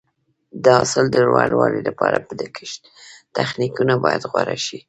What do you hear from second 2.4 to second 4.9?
کښت تخنیکونه باید غوره شي.